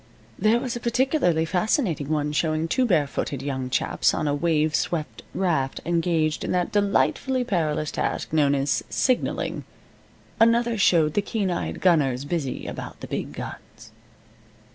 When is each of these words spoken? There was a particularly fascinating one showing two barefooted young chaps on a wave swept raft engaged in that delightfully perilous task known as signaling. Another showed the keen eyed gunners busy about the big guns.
There 0.39 0.59
was 0.59 0.75
a 0.75 0.79
particularly 0.79 1.45
fascinating 1.45 2.09
one 2.09 2.31
showing 2.31 2.67
two 2.67 2.87
barefooted 2.87 3.43
young 3.43 3.69
chaps 3.69 4.15
on 4.15 4.27
a 4.27 4.33
wave 4.33 4.73
swept 4.73 5.21
raft 5.35 5.79
engaged 5.85 6.43
in 6.43 6.51
that 6.53 6.71
delightfully 6.71 7.43
perilous 7.43 7.91
task 7.91 8.33
known 8.33 8.55
as 8.55 8.83
signaling. 8.89 9.63
Another 10.39 10.75
showed 10.75 11.13
the 11.13 11.21
keen 11.21 11.51
eyed 11.51 11.81
gunners 11.81 12.25
busy 12.25 12.65
about 12.65 12.99
the 13.01 13.07
big 13.07 13.33
guns. 13.33 13.91